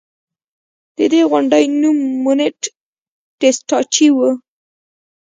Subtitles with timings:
[0.97, 2.59] د دې غونډۍ نوم مونټ
[3.39, 4.17] ټسټاچي و